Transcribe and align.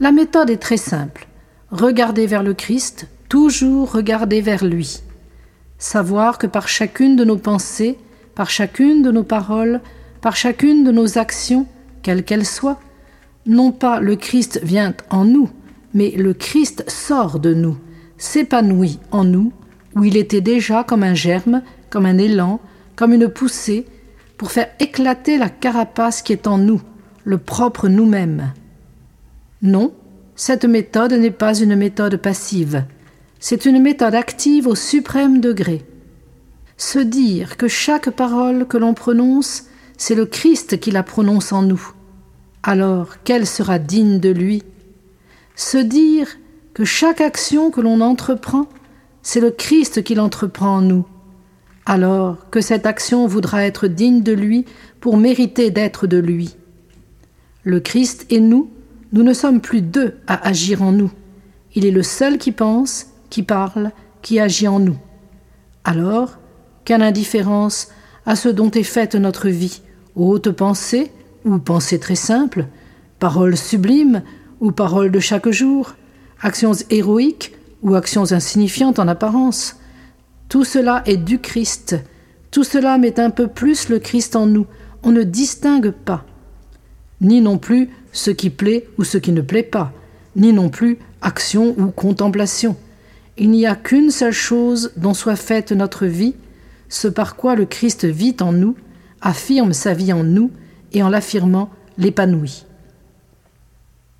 La 0.00 0.10
méthode 0.10 0.50
est 0.50 0.56
très 0.56 0.78
simple. 0.78 1.28
Regarder 1.70 2.26
vers 2.26 2.42
le 2.42 2.54
Christ, 2.54 3.06
toujours 3.28 3.92
regarder 3.92 4.40
vers 4.40 4.64
lui. 4.64 5.03
Savoir 5.84 6.38
que 6.38 6.46
par 6.46 6.66
chacune 6.66 7.14
de 7.14 7.26
nos 7.26 7.36
pensées, 7.36 7.98
par 8.34 8.48
chacune 8.48 9.02
de 9.02 9.10
nos 9.10 9.22
paroles, 9.22 9.82
par 10.22 10.34
chacune 10.34 10.82
de 10.82 10.90
nos 10.90 11.18
actions, 11.18 11.66
quelles 12.00 12.24
qu'elles 12.24 12.46
soient, 12.46 12.80
non 13.44 13.70
pas 13.70 14.00
le 14.00 14.16
Christ 14.16 14.60
vient 14.62 14.94
en 15.10 15.26
nous, 15.26 15.50
mais 15.92 16.12
le 16.12 16.32
Christ 16.32 16.88
sort 16.88 17.38
de 17.38 17.52
nous, 17.52 17.76
s'épanouit 18.16 18.98
en 19.10 19.24
nous, 19.24 19.52
où 19.94 20.04
il 20.04 20.16
était 20.16 20.40
déjà 20.40 20.84
comme 20.84 21.02
un 21.02 21.12
germe, 21.12 21.60
comme 21.90 22.06
un 22.06 22.16
élan, 22.16 22.60
comme 22.96 23.12
une 23.12 23.28
poussée, 23.28 23.84
pour 24.38 24.52
faire 24.52 24.70
éclater 24.80 25.36
la 25.36 25.50
carapace 25.50 26.22
qui 26.22 26.32
est 26.32 26.46
en 26.46 26.56
nous, 26.56 26.80
le 27.24 27.36
propre 27.36 27.88
nous-mêmes. 27.88 28.54
Non, 29.60 29.92
cette 30.34 30.64
méthode 30.64 31.12
n'est 31.12 31.30
pas 31.30 31.54
une 31.54 31.76
méthode 31.76 32.16
passive, 32.16 32.84
c'est 33.46 33.66
une 33.66 33.78
méthode 33.78 34.14
active 34.14 34.66
au 34.66 34.74
suprême 34.74 35.38
degré 35.38 35.84
se 36.78 36.98
dire 36.98 37.58
que 37.58 37.68
chaque 37.68 38.08
parole 38.08 38.66
que 38.66 38.78
l'on 38.78 38.94
prononce, 38.94 39.64
c'est 39.98 40.14
le 40.14 40.24
Christ 40.24 40.80
qui 40.80 40.90
la 40.90 41.02
prononce 41.02 41.52
en 41.52 41.60
nous. 41.60 41.92
Alors, 42.62 43.22
quelle 43.22 43.46
sera 43.46 43.78
digne 43.78 44.18
de 44.18 44.30
lui? 44.30 44.62
Se 45.56 45.76
dire 45.76 46.26
que 46.72 46.86
chaque 46.86 47.20
action 47.20 47.70
que 47.70 47.82
l'on 47.82 48.00
entreprend, 48.00 48.66
c'est 49.22 49.40
le 49.40 49.50
Christ 49.50 50.02
qui 50.02 50.14
l'entreprend 50.14 50.76
en 50.76 50.80
nous. 50.80 51.04
Alors 51.84 52.48
que 52.48 52.62
cette 52.62 52.86
action 52.86 53.26
voudra 53.26 53.66
être 53.66 53.88
digne 53.88 54.22
de 54.22 54.32
lui 54.32 54.64
pour 55.00 55.18
mériter 55.18 55.70
d'être 55.70 56.06
de 56.06 56.16
lui. 56.16 56.56
Le 57.62 57.80
Christ 57.80 58.24
et 58.30 58.40
nous, 58.40 58.70
nous 59.12 59.22
ne 59.22 59.34
sommes 59.34 59.60
plus 59.60 59.82
deux 59.82 60.14
à 60.26 60.48
agir 60.48 60.80
en 60.80 60.92
nous. 60.92 61.12
Il 61.74 61.84
est 61.84 61.90
le 61.90 62.02
seul 62.02 62.38
qui 62.38 62.50
pense, 62.50 63.08
qui 63.34 63.42
parle, 63.42 63.90
qui 64.22 64.38
agit 64.38 64.68
en 64.68 64.78
nous. 64.78 64.96
Alors, 65.82 66.38
quelle 66.84 67.02
indifférence 67.02 67.88
à 68.26 68.36
ce 68.36 68.48
dont 68.48 68.70
est 68.70 68.84
faite 68.84 69.16
notre 69.16 69.48
vie, 69.48 69.82
haute 70.14 70.52
pensée 70.52 71.10
ou 71.44 71.58
pensée 71.58 71.98
très 71.98 72.14
simple, 72.14 72.66
paroles 73.18 73.56
sublimes 73.56 74.22
ou 74.60 74.70
paroles 74.70 75.10
de 75.10 75.18
chaque 75.18 75.48
jour, 75.48 75.96
actions 76.42 76.74
héroïques 76.90 77.56
ou 77.82 77.96
actions 77.96 78.30
insignifiantes 78.30 79.00
en 79.00 79.08
apparence. 79.08 79.80
Tout 80.48 80.62
cela 80.62 81.02
est 81.04 81.16
du 81.16 81.40
Christ. 81.40 81.96
Tout 82.52 82.62
cela 82.62 82.98
met 82.98 83.18
un 83.18 83.30
peu 83.30 83.48
plus 83.48 83.88
le 83.88 83.98
Christ 83.98 84.36
en 84.36 84.46
nous. 84.46 84.66
On 85.02 85.10
ne 85.10 85.24
distingue 85.24 85.90
pas. 85.90 86.24
Ni 87.20 87.40
non 87.40 87.58
plus 87.58 87.90
ce 88.12 88.30
qui 88.30 88.50
plaît 88.50 88.86
ou 88.96 89.02
ce 89.02 89.18
qui 89.18 89.32
ne 89.32 89.40
plaît 89.40 89.64
pas, 89.64 89.92
ni 90.36 90.52
non 90.52 90.68
plus 90.68 90.98
action 91.20 91.74
ou 91.76 91.90
contemplation. 91.90 92.76
Il 93.36 93.50
n'y 93.50 93.66
a 93.66 93.74
qu'une 93.74 94.10
seule 94.10 94.32
chose 94.32 94.92
dont 94.96 95.14
soit 95.14 95.36
faite 95.36 95.72
notre 95.72 96.06
vie, 96.06 96.34
ce 96.88 97.08
par 97.08 97.36
quoi 97.36 97.56
le 97.56 97.64
Christ 97.64 98.04
vit 98.04 98.36
en 98.40 98.52
nous, 98.52 98.76
affirme 99.20 99.72
sa 99.72 99.92
vie 99.94 100.12
en 100.12 100.22
nous 100.22 100.50
et 100.92 101.02
en 101.02 101.08
l'affirmant 101.08 101.70
l'épanouit. 101.98 102.64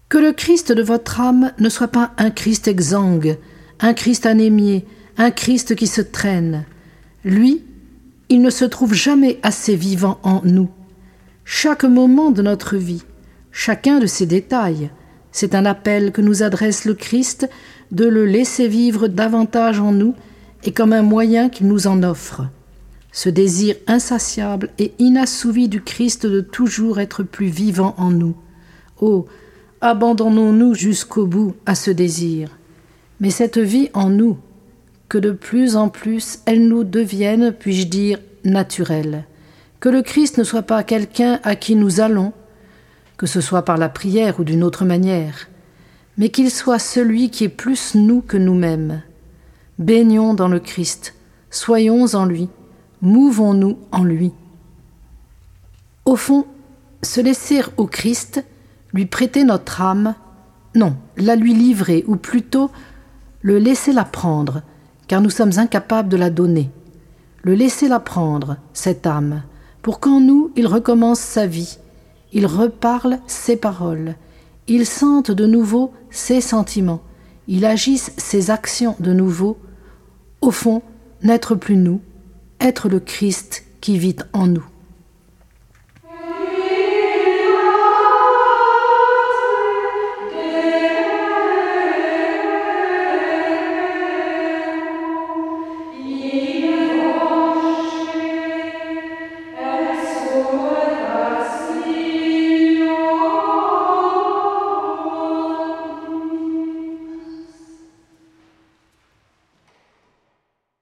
Que 0.08 0.18
le 0.18 0.32
Christ 0.32 0.72
de 0.72 0.82
votre 0.82 1.20
âme 1.20 1.52
ne 1.58 1.68
soit 1.68 1.88
pas 1.88 2.12
un 2.18 2.30
Christ 2.30 2.68
exsangue, 2.68 3.38
un 3.80 3.94
Christ 3.94 4.26
anémié, 4.26 4.84
un 5.16 5.30
Christ 5.30 5.76
qui 5.76 5.86
se 5.86 6.00
traîne. 6.00 6.64
Lui, 7.24 7.62
il 8.28 8.42
ne 8.42 8.50
se 8.50 8.64
trouve 8.64 8.94
jamais 8.94 9.38
assez 9.42 9.76
vivant 9.76 10.18
en 10.22 10.40
nous. 10.44 10.70
Chaque 11.44 11.84
moment 11.84 12.30
de 12.30 12.42
notre 12.42 12.76
vie, 12.76 13.04
chacun 13.52 13.98
de 13.98 14.06
ces 14.06 14.26
détails, 14.26 14.90
c'est 15.34 15.56
un 15.56 15.66
appel 15.66 16.12
que 16.12 16.22
nous 16.22 16.44
adresse 16.44 16.84
le 16.84 16.94
Christ 16.94 17.50
de 17.90 18.06
le 18.06 18.24
laisser 18.24 18.68
vivre 18.68 19.08
davantage 19.08 19.80
en 19.80 19.90
nous 19.90 20.14
et 20.62 20.72
comme 20.72 20.92
un 20.92 21.02
moyen 21.02 21.48
qu'il 21.50 21.66
nous 21.66 21.88
en 21.88 22.04
offre 22.04 22.44
ce 23.10 23.28
désir 23.28 23.76
insatiable 23.86 24.70
et 24.78 24.92
inassouvi 24.98 25.68
du 25.68 25.80
Christ 25.80 26.26
de 26.26 26.40
toujours 26.40 26.98
être 26.98 27.22
plus 27.22 27.46
vivant 27.46 27.94
en 27.96 28.10
nous. 28.10 28.34
Oh, 29.00 29.26
abandonnons-nous 29.80 30.74
jusqu'au 30.74 31.26
bout 31.26 31.54
à 31.64 31.76
ce 31.76 31.92
désir. 31.92 32.50
Mais 33.20 33.30
cette 33.30 33.58
vie 33.58 33.88
en 33.94 34.10
nous, 34.10 34.36
que 35.08 35.18
de 35.18 35.30
plus 35.30 35.76
en 35.76 35.88
plus 35.88 36.40
elle 36.44 36.66
nous 36.66 36.82
devienne, 36.82 37.52
puis-je 37.52 37.86
dire, 37.86 38.18
naturelle. 38.44 39.24
Que 39.78 39.88
le 39.88 40.02
Christ 40.02 40.38
ne 40.38 40.44
soit 40.44 40.62
pas 40.62 40.82
quelqu'un 40.82 41.38
à 41.44 41.54
qui 41.54 41.76
nous 41.76 42.00
allons, 42.00 42.32
que 43.24 43.30
ce 43.30 43.40
soit 43.40 43.62
par 43.62 43.78
la 43.78 43.88
prière 43.88 44.38
ou 44.38 44.44
d'une 44.44 44.62
autre 44.62 44.84
manière, 44.84 45.48
mais 46.18 46.28
qu'il 46.28 46.50
soit 46.50 46.78
celui 46.78 47.30
qui 47.30 47.44
est 47.44 47.48
plus 47.48 47.94
nous 47.94 48.20
que 48.20 48.36
nous-mêmes. 48.36 49.00
Baignons 49.78 50.34
dans 50.34 50.48
le 50.48 50.60
Christ, 50.60 51.14
soyons 51.48 52.04
en 52.12 52.26
lui, 52.26 52.50
mouvons-nous 53.00 53.78
en 53.92 54.04
lui. 54.04 54.34
Au 56.04 56.16
fond, 56.16 56.44
se 57.02 57.22
laisser 57.22 57.62
au 57.78 57.86
Christ, 57.86 58.44
lui 58.92 59.06
prêter 59.06 59.42
notre 59.42 59.80
âme, 59.80 60.14
non, 60.74 60.94
la 61.16 61.34
lui 61.34 61.54
livrer, 61.54 62.04
ou 62.06 62.16
plutôt 62.16 62.70
le 63.40 63.56
laisser 63.56 63.94
la 63.94 64.04
prendre, 64.04 64.60
car 65.08 65.22
nous 65.22 65.30
sommes 65.30 65.58
incapables 65.58 66.10
de 66.10 66.18
la 66.18 66.28
donner. 66.28 66.70
Le 67.42 67.54
laisser 67.54 67.88
la 67.88 68.00
prendre, 68.00 68.58
cette 68.74 69.06
âme, 69.06 69.44
pour 69.80 69.98
qu'en 69.98 70.20
nous 70.20 70.52
il 70.56 70.66
recommence 70.66 71.20
sa 71.20 71.46
vie, 71.46 71.78
il 72.34 72.46
reparle 72.46 73.20
ses 73.26 73.56
paroles, 73.56 74.16
il 74.68 74.84
sente 74.86 75.30
de 75.30 75.46
nouveau 75.46 75.92
ses 76.10 76.40
sentiments, 76.40 77.02
il 77.48 77.64
agisse 77.64 78.12
ses 78.16 78.50
actions 78.50 78.96
de 78.98 79.12
nouveau, 79.12 79.56
au 80.40 80.50
fond, 80.50 80.82
n'être 81.22 81.54
plus 81.54 81.76
nous, 81.76 82.00
être 82.60 82.88
le 82.88 83.00
Christ 83.00 83.64
qui 83.80 83.98
vit 83.98 84.16
en 84.32 84.48
nous. 84.48 84.64